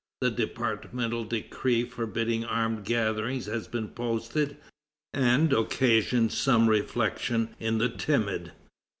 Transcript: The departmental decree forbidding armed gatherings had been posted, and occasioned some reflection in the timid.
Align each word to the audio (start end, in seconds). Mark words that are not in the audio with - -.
The 0.21 0.31
departmental 0.31 1.25
decree 1.25 1.83
forbidding 1.83 2.43
armed 2.43 2.85
gatherings 2.85 3.45
had 3.45 3.69
been 3.69 3.89
posted, 3.89 4.57
and 5.13 5.53
occasioned 5.53 6.31
some 6.31 6.67
reflection 6.67 7.55
in 7.59 7.77
the 7.77 7.87
timid. 7.89 8.51